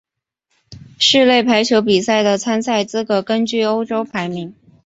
[0.97, 4.55] 室内排球比赛的参赛资格根据欧洲排名。